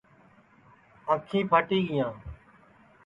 [1.11, 2.11] آنکھِیں پھاٹی گینیاں